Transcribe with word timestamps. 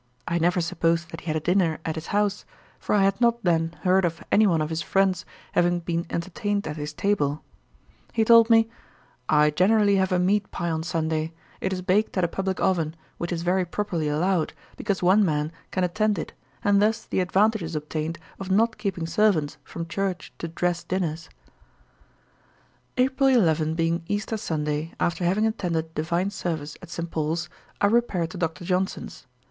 I 0.27 0.39
never 0.39 0.61
supposed 0.61 1.11
that 1.11 1.21
he 1.21 1.25
had 1.27 1.35
a 1.35 1.39
dinner 1.39 1.77
at 1.85 1.93
his 1.93 2.07
house; 2.07 2.43
for 2.79 2.95
I 2.95 3.03
had 3.03 3.21
not 3.21 3.43
then 3.43 3.75
heard 3.83 4.03
of 4.03 4.23
any 4.31 4.47
one 4.47 4.59
of 4.59 4.71
his 4.71 4.81
friends 4.81 5.25
having 5.51 5.79
been 5.79 6.07
entertained 6.09 6.65
at 6.65 6.75
his 6.75 6.91
table. 6.91 7.43
He 8.11 8.25
told 8.25 8.49
me, 8.49 8.67
'I 9.29 9.51
generally 9.51 9.97
have 9.97 10.11
a 10.11 10.17
meat 10.17 10.49
pye 10.49 10.71
on 10.71 10.81
Sunday: 10.81 11.33
it 11.59 11.71
is 11.71 11.83
baked 11.83 12.17
at 12.17 12.23
a 12.23 12.27
publick 12.27 12.59
oven, 12.59 12.95
which 13.19 13.31
is 13.31 13.43
very 13.43 13.63
properly 13.63 14.07
allowed, 14.09 14.53
because 14.75 15.03
one 15.03 15.23
man 15.23 15.51
can 15.69 15.83
attend 15.83 16.17
it; 16.17 16.33
and 16.63 16.81
thus 16.81 17.05
the 17.05 17.19
advantage 17.19 17.61
is 17.61 17.75
obtained 17.75 18.17
of 18.39 18.49
not 18.49 18.79
keeping 18.79 19.05
servants 19.05 19.57
from 19.63 19.85
church 19.85 20.33
to 20.39 20.47
dress 20.47 20.83
dinners.' 20.83 21.29
April 22.97 23.29
11, 23.29 23.75
being 23.75 24.01
Easter 24.07 24.37
Sunday, 24.37 24.93
after 24.99 25.23
having 25.25 25.45
attended 25.45 25.93
Divine 25.93 26.31
Service 26.31 26.75
at 26.81 26.89
St. 26.89 27.11
Paul's, 27.11 27.49
I 27.79 27.85
repaired 27.85 28.31
to 28.31 28.39
Dr. 28.39 28.65
Johnson's. 28.65 29.27